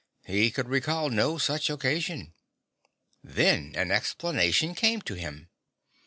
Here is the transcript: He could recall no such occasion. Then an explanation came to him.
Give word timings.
He 0.25 0.49
could 0.49 0.67
recall 0.67 1.11
no 1.11 1.37
such 1.37 1.69
occasion. 1.69 2.33
Then 3.23 3.75
an 3.75 3.91
explanation 3.91 4.73
came 4.73 5.01
to 5.03 5.13
him. 5.13 5.49